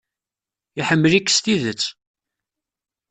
Iḥemmel-ik 0.79 1.27
s 1.31 1.37
tidet. 1.43 1.83